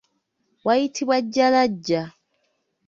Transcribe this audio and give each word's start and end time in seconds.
Wayitibwa 0.65 1.17
Jjalaja. 1.23 2.01